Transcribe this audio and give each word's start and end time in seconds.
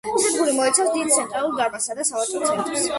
სადგური 0.21 0.55
მოიცავს 0.61 0.89
დიდ 0.95 1.13
ცენტრალურ 1.19 1.55
დარბაზსა 1.63 2.01
და 2.03 2.11
სავაჭრო 2.13 2.47
ცენტრს. 2.53 2.87